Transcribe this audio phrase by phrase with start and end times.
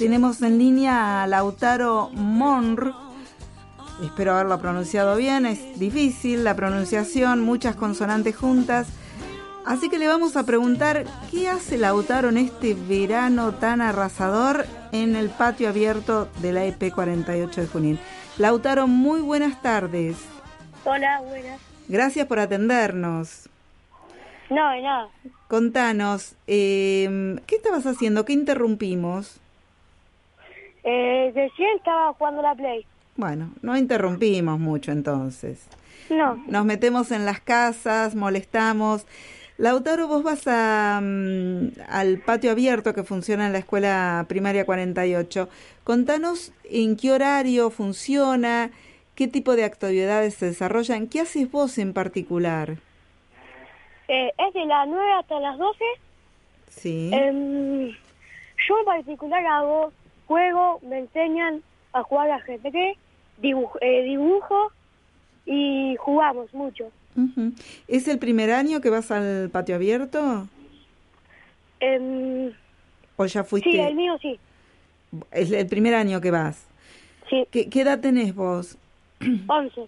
[0.00, 2.94] tenemos en línea a Lautaro Monr.
[4.02, 5.44] Espero haberlo pronunciado bien.
[5.44, 8.88] Es difícil la pronunciación, muchas consonantes juntas.
[9.66, 15.16] Así que le vamos a preguntar qué hace Lautaro en este verano tan arrasador en
[15.16, 17.98] el patio abierto de la EP 48 de Junín.
[18.38, 20.16] Lautaro, muy buenas tardes.
[20.84, 21.60] Hola, buenas.
[21.88, 23.49] Gracias por atendernos.
[24.50, 25.08] No, de nada.
[25.48, 28.24] Contanos, eh, ¿qué estabas haciendo?
[28.24, 29.40] ¿Qué interrumpimos?
[30.82, 32.84] Eh, recién estaba jugando la Play.
[33.16, 35.66] Bueno, no interrumpimos mucho entonces.
[36.08, 36.42] No.
[36.46, 39.06] Nos metemos en las casas, molestamos.
[39.58, 45.48] Lautaro, vos vas a, mm, al patio abierto que funciona en la escuela primaria 48.
[45.84, 48.70] Contanos en qué horario funciona,
[49.14, 52.78] qué tipo de actividades se desarrollan, qué haces vos en particular.
[54.12, 55.84] Eh, es de las 9 hasta las 12.
[56.68, 57.10] Sí.
[57.12, 59.92] Em, yo en particular hago
[60.26, 62.98] juego, me enseñan a jugar ajedrez,
[63.38, 64.72] dibujo, eh, dibujo
[65.46, 66.90] y jugamos mucho.
[67.86, 70.48] ¿Es el primer año que vas al patio abierto?
[71.78, 72.52] Em,
[73.16, 73.70] ¿O ya fuiste?
[73.70, 74.40] sí, el mío sí.
[75.30, 76.66] Es el primer año que vas.
[77.28, 78.76] Sí, ¿Qué, qué edad tenés vos?
[79.46, 79.86] 11.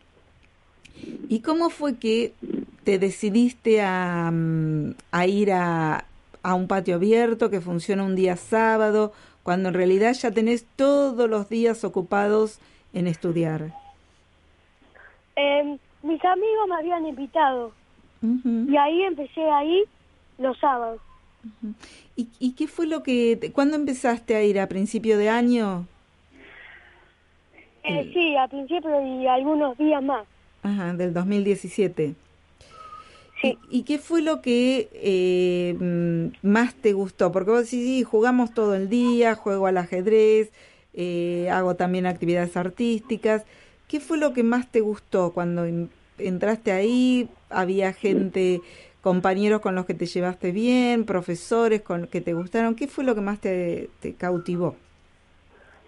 [1.28, 2.34] ¿Y cómo fue que
[2.84, 6.04] te decidiste a, mm, a ir a,
[6.42, 11.28] a un patio abierto que funciona un día sábado, cuando en realidad ya tenés todos
[11.28, 12.58] los días ocupados
[12.92, 13.72] en estudiar?
[15.36, 17.72] Em, mis amigos me habían invitado
[18.22, 19.82] y ahí empecé ahí
[20.38, 21.00] los sábados.
[22.16, 23.36] ¿Y, y qué fue lo que...
[23.40, 24.60] te- ¿Cuándo empezaste a ir?
[24.60, 25.86] ¿A principio de año?
[27.82, 30.24] Eh, sí, al principio y algunos días más.
[30.62, 32.14] Ajá, del 2017.
[33.42, 33.58] Sí.
[33.70, 37.32] ¿Y, qué fue lo que eh, mm, más te gustó?
[37.32, 40.52] Porque vos decís, sí, jugamos todo el día, juego al ajedrez,
[40.94, 43.44] eh, hago también actividades artísticas.
[43.88, 47.28] ¿Qué fue lo que más te gustó cuando en- entraste ahí?
[47.50, 48.60] ¿Había gente,
[49.02, 52.76] compañeros con los que te llevaste bien, profesores con que te gustaron?
[52.76, 54.76] ¿Qué fue lo que más te, te cautivó?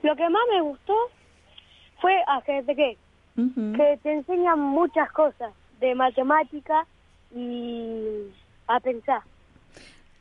[0.03, 0.95] Lo que más me gustó
[2.01, 2.99] fue ajedrez,
[3.37, 3.73] Ujú.
[3.77, 6.87] que te enseñan muchas cosas de matemática
[7.35, 8.31] y
[8.67, 9.23] a pensar.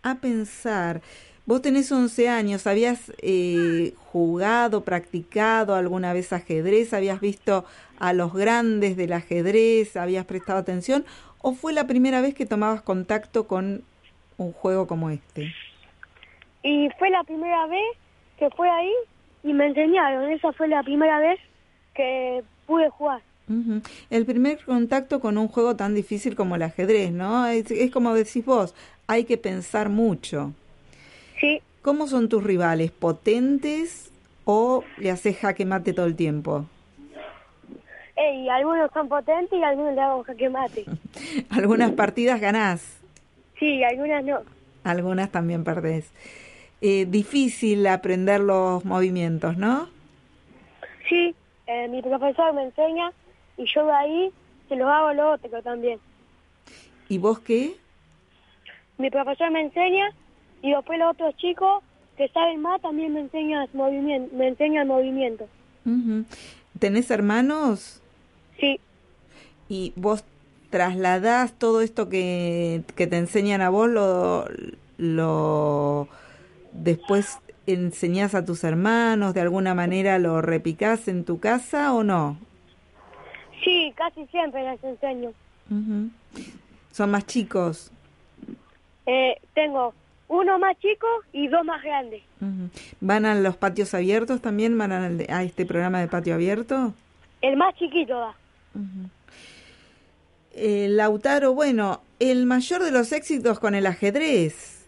[0.01, 1.01] a pensar.
[1.45, 6.93] Vos tenés 11 años, ¿habías eh, jugado, practicado alguna vez ajedrez?
[6.93, 7.65] ¿Habías visto
[7.99, 9.97] a los grandes del ajedrez?
[9.97, 11.05] ¿Habías prestado atención?
[11.41, 13.83] ¿O fue la primera vez que tomabas contacto con
[14.37, 15.53] un juego como este?
[16.63, 17.97] Y fue la primera vez
[18.39, 18.93] que fue ahí
[19.43, 20.31] y me enseñaron.
[20.31, 21.39] Esa fue la primera vez
[21.93, 23.21] que pude jugar.
[24.09, 27.45] El primer contacto con un juego tan difícil como el ajedrez, ¿no?
[27.47, 28.73] Es, es como decís vos,
[29.07, 30.53] hay que pensar mucho.
[31.39, 32.91] Sí, ¿Cómo son tus rivales?
[32.91, 34.09] ¿Potentes
[34.45, 36.65] o le haces jaque mate todo el tiempo?
[38.15, 40.85] Eh, y algunos son potentes y algunos le hago jaque mate.
[41.49, 42.99] Algunas partidas ganás,
[43.59, 44.39] Sí, algunas no.
[44.83, 46.09] algunas también perdés.
[46.81, 49.87] Eh, difícil aprender los movimientos, ¿no?
[51.09, 51.33] Sí,
[51.67, 53.11] eh, mi profesor me enseña
[53.57, 54.31] y yo de ahí
[54.69, 55.99] se los hago lo otro también.
[57.09, 57.75] ¿Y vos qué?
[58.97, 60.09] Mi profesor me enseña
[60.61, 61.83] y después los otros chicos
[62.17, 65.47] que saben más también me enseñan movimiento, me enseñan movimiento.
[65.85, 66.25] Ujú.
[66.79, 68.01] ¿Tenés hermanos?
[68.59, 68.79] Sí,
[69.69, 70.23] ¿Y vos
[70.69, 74.45] trasladás todo esto que, que te enseñan a vos, lo,
[74.97, 76.07] lo
[76.73, 82.37] después enseñás a tus hermanos, de alguna manera lo repicás en tu casa o no?
[83.63, 85.31] Sí, casi siempre les enseño.
[86.91, 87.91] Son más chicos.
[89.05, 89.93] Eh, tengo
[90.27, 92.21] uno más chico y dos más grandes.
[93.01, 94.77] ¿Van a los patios abiertos también?
[94.77, 96.93] ¿Van de- a este programa de patio abierto?
[97.41, 98.35] El más chiquito va.
[100.55, 104.85] Eh, Lautaro, bueno, el mayor de los éxitos con el ajedrez,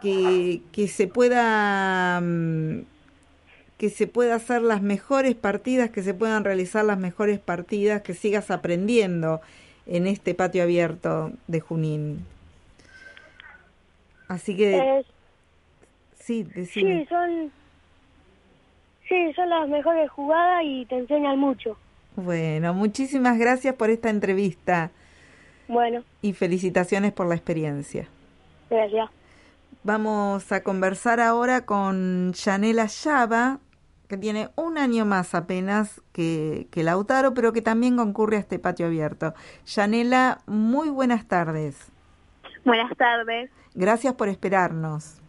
[0.00, 2.80] que, que se pueda mm,
[3.78, 8.14] que se pueda hacer las mejores partidas, que se puedan realizar las mejores partidas, que
[8.14, 9.40] sigas aprendiendo
[9.86, 12.24] en este patio abierto de Junín.
[14.28, 15.04] Así que Eh,
[16.26, 17.02] Sí, decime.
[17.02, 17.52] Sí, son,
[19.08, 21.78] sí, son las mejores jugadas y te enseñan mucho.
[22.16, 24.90] Bueno, muchísimas gracias por esta entrevista.
[25.68, 26.02] Bueno.
[26.22, 28.08] Y felicitaciones por la experiencia.
[28.68, 29.08] Gracias.
[29.84, 33.60] Vamos a conversar ahora con Yanela Chava,
[34.08, 38.58] que tiene un año más apenas que, que Lautaro, pero que también concurre a este
[38.58, 39.34] patio abierto.
[39.66, 41.92] Yanela, muy buenas tardes.
[42.64, 43.50] Buenas tardes.
[43.74, 45.20] Gracias por esperarnos.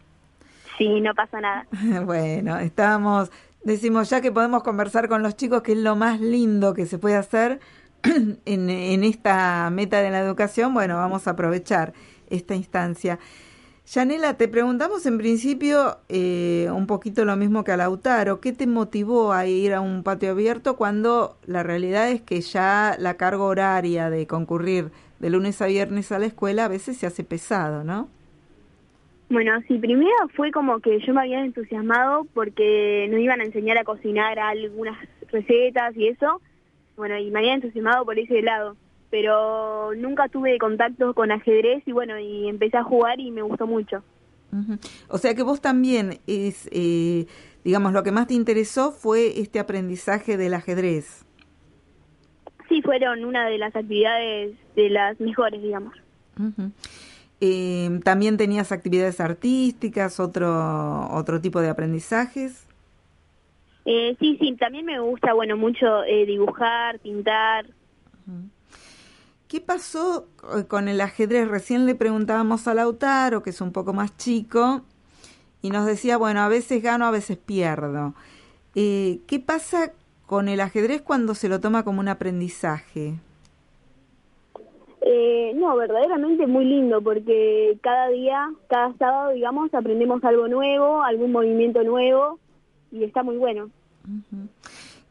[0.76, 1.66] Sí, no pasa nada.
[2.04, 3.30] bueno, estábamos,
[3.64, 6.98] decimos ya que podemos conversar con los chicos, que es lo más lindo que se
[6.98, 7.60] puede hacer
[8.02, 11.92] en, en esta meta de la educación, bueno, vamos a aprovechar
[12.30, 13.18] esta instancia.
[13.90, 18.38] Yanela, te preguntamos en principio eh, un poquito lo mismo que a Lautaro.
[18.38, 22.96] ¿Qué te motivó a ir a un patio abierto cuando la realidad es que ya
[22.98, 24.90] la carga horaria de concurrir
[25.20, 28.10] de lunes a viernes a la escuela a veces se hace pesado, ¿no?
[29.30, 33.78] Bueno, sí, primero fue como que yo me había entusiasmado porque nos iban a enseñar
[33.78, 34.98] a cocinar algunas
[35.32, 36.42] recetas y eso.
[36.98, 38.76] Bueno, y me había entusiasmado por ese lado
[39.10, 43.66] pero nunca tuve contacto con ajedrez y bueno, y empecé a jugar y me gustó
[43.66, 44.02] mucho.
[45.08, 47.26] O sea que vos también es, eh,
[47.64, 51.24] digamos, lo que más te interesó fue este aprendizaje del ajedrez.
[52.68, 55.94] Sí, fueron una de las actividades de las mejores, digamos.
[57.40, 62.66] eh, ¿También tenías actividades artísticas, otro, otro tipo de aprendizajes?
[63.84, 67.66] Eh, sí, sí, también me gusta, bueno, mucho eh, dibujar, pintar.
[69.48, 71.48] ¿Qué pasó eh, con el ajedrez?
[71.48, 74.82] Recién le preguntábamos a Lautaro, que es un poco más chico,
[75.62, 78.12] y nos decía, bueno, a veces gano, a veces pierdo.
[78.74, 79.92] Eh, ¿Qué pasa
[80.26, 83.14] con el ajedrez cuando se lo toma como un aprendizaje?
[85.00, 91.32] Eh, no, verdaderamente muy lindo porque cada día, cada sábado, digamos, aprendemos algo nuevo, algún
[91.32, 92.38] movimiento nuevo
[92.92, 93.70] y está muy bueno.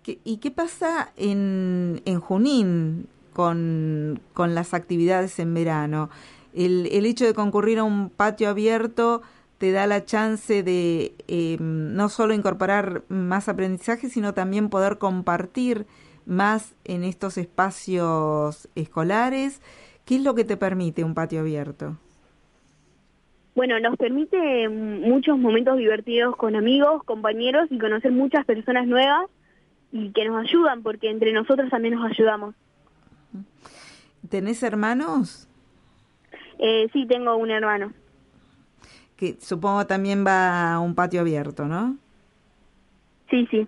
[0.05, 3.07] ¿Y qué pasa en, en Junín?
[3.37, 6.09] Con, con las actividades en verano.
[6.55, 9.21] El, el hecho de concurrir a un patio abierto
[9.59, 15.85] te da la chance de eh, no solo incorporar más aprendizaje, sino también poder compartir
[16.25, 19.61] más en estos espacios escolares.
[20.03, 21.95] ¿Qué es lo que te permite un patio abierto?
[23.53, 29.29] Bueno, nos permite muchos momentos divertidos con amigos, compañeros y conocer muchas personas nuevas
[29.91, 32.55] y que nos ayudan, porque entre nosotros también nos ayudamos.
[34.29, 35.47] ¿Tenés hermanos?
[36.59, 37.93] Eh, sí, tengo un hermano.
[39.15, 41.97] Que supongo también va a un patio abierto, ¿no?
[43.29, 43.67] Sí, sí.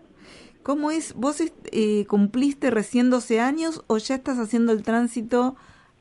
[0.64, 1.14] ¿Cómo es?
[1.14, 1.42] ¿Vos
[1.72, 5.56] eh, cumpliste recién 12 años o ya estás haciendo el tránsito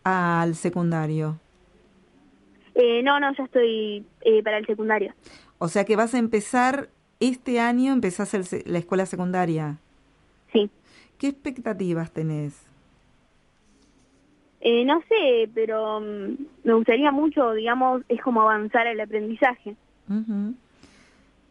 [0.05, 1.39] al secundario?
[2.75, 5.15] Eh, no, no, ya estoy eh, para el secundario.
[5.59, 6.91] O sea que vas a empezar
[7.21, 9.79] este año, empezás el, la escuela secundaria.
[10.53, 10.71] Sí.
[11.19, 12.55] ¿Qué expectativas tenés?
[14.61, 19.77] Eh, no sé, pero um, me gustaría mucho, digamos, es como avanzar el aprendizaje.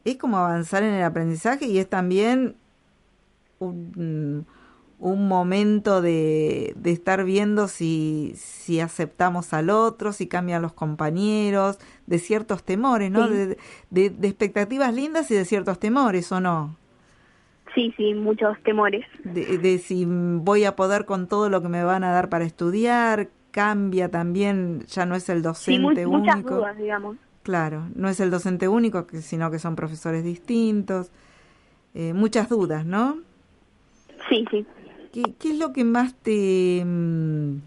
[0.03, 2.55] Es como avanzar en el aprendizaje y es también
[3.59, 4.45] un,
[4.99, 11.79] un momento de, de, estar viendo si, si aceptamos al otro, si cambian los compañeros,
[12.07, 13.27] de ciertos temores, ¿no?
[13.27, 13.33] Sí.
[13.33, 13.57] De,
[13.89, 16.75] de, de expectativas lindas y de ciertos temores, ¿o no?
[17.77, 19.05] Sí, sí, muchos temores.
[19.23, 22.43] De, de, si voy a poder con todo lo que me van a dar para
[22.43, 26.55] estudiar, cambia también, ya no es el docente sí, muchas único.
[26.55, 27.17] Dudas, digamos.
[27.43, 31.11] Claro, no es el docente único, sino que son profesores distintos.
[31.93, 33.19] Eh, muchas dudas, ¿no?
[34.27, 34.65] Sí, sí.
[35.13, 37.57] ¿Qué, qué es lo que más te mmm,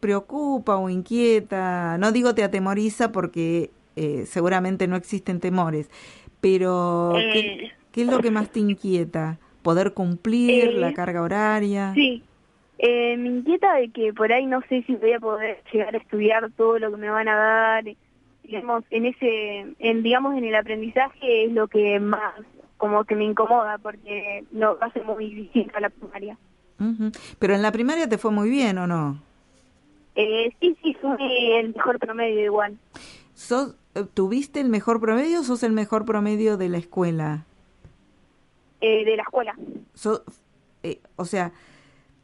[0.00, 1.98] preocupa o inquieta?
[1.98, 5.90] No digo te atemoriza porque eh, seguramente no existen temores,
[6.40, 7.12] pero...
[7.18, 7.30] Eh...
[7.34, 9.38] ¿qué, ¿Qué es lo que más te inquieta?
[9.62, 11.92] ¿Poder cumplir eh, la carga horaria?
[11.94, 12.24] Sí,
[12.78, 15.98] eh, me inquieta de que por ahí no sé si voy a poder llegar a
[15.98, 17.84] estudiar todo lo que me van a dar.
[18.42, 22.34] Digamos, en ese, en, digamos, en el aprendizaje es lo que más
[22.78, 26.36] como que me incomoda porque no va a ser muy distinto a la primaria.
[26.80, 27.36] Uh -huh.
[27.38, 29.22] Pero en la primaria te fue muy bien, ¿o no?
[30.16, 32.76] Eh, sí, sí, fue el mejor promedio igual.
[33.34, 33.76] ¿Sos,
[34.14, 37.46] ¿Tuviste el mejor promedio o sos el mejor promedio de la escuela?
[38.86, 39.56] Eh, de la escuela.
[39.94, 40.24] So,
[40.82, 41.52] eh, o sea,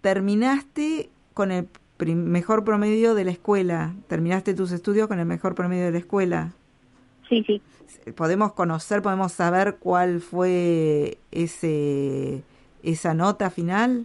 [0.02, 5.86] terminaste con el mejor promedio de la escuela, terminaste tus estudios con el mejor promedio
[5.86, 6.52] de la escuela.
[7.30, 7.62] Sí, sí.
[8.14, 12.42] Podemos conocer, podemos saber cuál fue ese
[12.82, 14.04] esa nota final.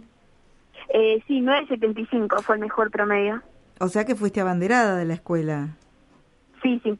[0.94, 3.42] Eh, sí, 9.75 fue el mejor promedio.
[3.80, 5.76] O sea que fuiste abanderada de la escuela.
[6.62, 6.98] Sí, sí.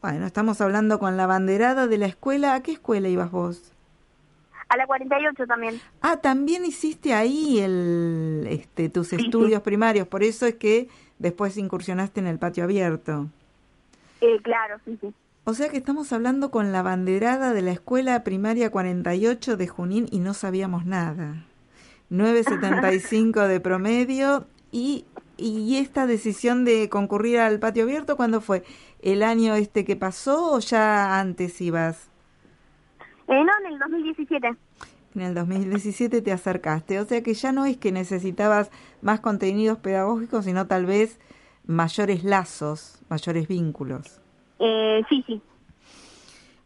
[0.00, 2.54] Bueno, estamos hablando con la banderada de la escuela.
[2.54, 3.71] ¿A qué escuela ibas vos?
[4.72, 5.78] A la 48 también.
[6.00, 10.88] Ah, también hiciste ahí el, este, tus estudios primarios, por eso es que
[11.18, 13.28] después incursionaste en el patio abierto.
[14.22, 15.12] Eh, claro, sí, sí.
[15.44, 20.08] O sea que estamos hablando con la banderada de la escuela primaria 48 de Junín
[20.10, 21.44] y no sabíamos nada.
[22.10, 25.04] 9.75 de promedio y,
[25.36, 28.64] y esta decisión de concurrir al patio abierto, ¿cuándo fue?
[29.02, 32.08] ¿El año este que pasó o ya antes ibas?
[33.32, 34.46] Eh, no, en el 2017.
[35.14, 38.70] En el 2017 te acercaste, o sea que ya no es que necesitabas
[39.00, 41.18] más contenidos pedagógicos, sino tal vez
[41.66, 44.20] mayores lazos, mayores vínculos.
[44.58, 45.40] Eh, sí, sí.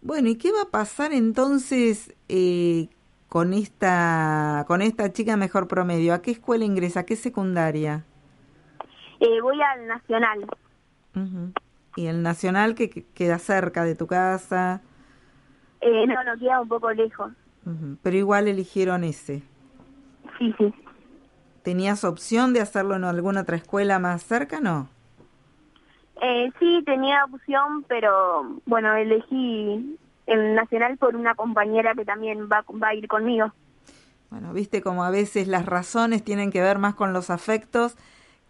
[0.03, 2.89] Bueno, ¿y qué va a pasar entonces eh,
[3.29, 6.15] con esta con esta chica mejor promedio?
[6.15, 7.01] ¿A qué escuela ingresa?
[7.01, 8.05] ¿A qué secundaria?
[9.21, 10.47] Eh, voy al Nacional.
[11.95, 14.83] ¿Y el Nacional que, queda cerca de tu casa?
[15.81, 17.33] Eh, no, no, queda un poco lejos.
[18.03, 19.43] Pero igual eligieron ese.
[20.39, 20.73] Sí, sí.
[21.63, 24.89] ¿Tenías opción de hacerlo en alguna otra escuela más cerca, no?
[26.23, 32.65] Eh, sí, tenía opción, pero bueno, elegí el Nacional por una compañera que también va,
[32.83, 33.53] va a ir conmigo.
[34.31, 37.97] Bueno, viste como a veces las razones tienen que ver más con los afectos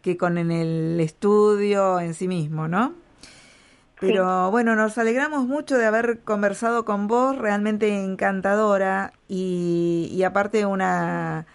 [0.03, 2.93] que con en el estudio en sí mismo, ¿no?
[3.99, 10.67] Pero bueno, nos alegramos mucho de haber conversado con vos, realmente encantadora y, y aparte
[10.67, 11.47] una,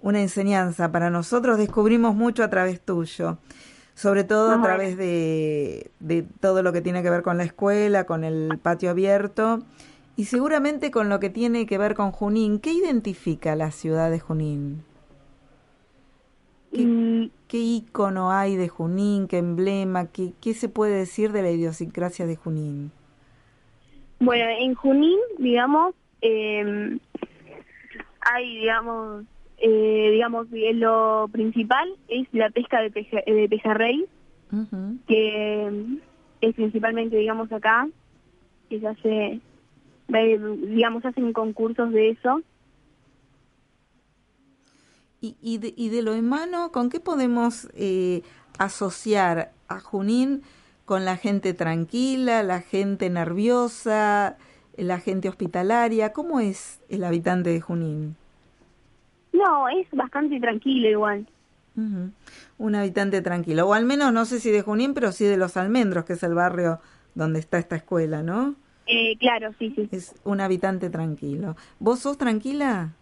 [0.00, 1.58] una enseñanza para nosotros.
[1.58, 3.38] Descubrimos mucho a través tuyo,
[3.94, 8.04] sobre todo a través de, de todo lo que tiene que ver con la escuela,
[8.04, 9.64] con el patio abierto
[10.14, 12.60] y seguramente con lo que tiene que ver con Junín.
[12.60, 14.84] ¿Qué identifica la ciudad de Junín?
[16.72, 19.28] ¿Qué, ¿Qué icono hay de Junín?
[19.28, 20.06] ¿Qué emblema?
[20.06, 22.92] ¿Qué, ¿Qué se puede decir de la idiosincrasia de Junín?
[24.18, 26.98] Bueno, en Junín, digamos, eh,
[28.20, 29.24] hay, digamos,
[29.58, 34.06] eh, digamos, lo principal es la pesca de, de pejerrey,
[35.06, 36.00] que
[36.40, 37.88] es principalmente, digamos, acá,
[38.68, 39.40] que se hace,
[40.08, 42.40] digamos, hacen concursos de eso.
[45.26, 48.22] Y, y, de, y de lo humano, ¿con qué podemos eh,
[48.58, 50.42] asociar a Junín
[50.84, 54.36] con la gente tranquila, la gente nerviosa,
[54.76, 56.12] la gente hospitalaria?
[56.12, 58.14] ¿Cómo es el habitante de Junín?
[59.32, 61.26] No, es bastante tranquilo igual.
[62.58, 65.56] Un habitante tranquilo, o al menos no sé si de Junín, pero sí de Los
[65.56, 66.78] Almendros, que es el barrio
[67.16, 68.54] donde está esta escuela, ¿no?
[68.86, 69.88] Eh, claro, sí, sí.
[69.90, 71.56] Es un habitante tranquilo.
[71.80, 72.92] ¿Vos sos tranquila?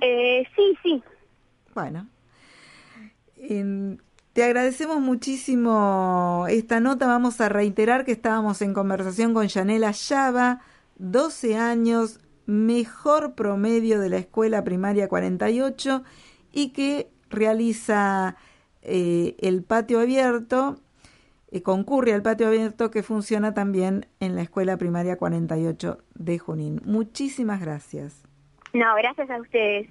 [0.00, 1.02] Eh, sí, sí.
[1.74, 2.08] Bueno.
[4.32, 7.06] te agradecemos muchísimo esta nota.
[7.06, 10.60] Vamos a reiterar que estábamos en conversación con Yanela Chava,
[10.98, 16.02] 12 años, mejor promedio de la escuela primaria 48
[16.52, 18.36] y que realiza
[18.82, 20.80] eh, el patio abierto,
[21.50, 26.80] eh, concurre al patio abierto que funciona también en la escuela primaria 48 de Junín.
[26.84, 28.22] Muchísimas gracias.
[28.72, 29.88] No, gracias a ustedes.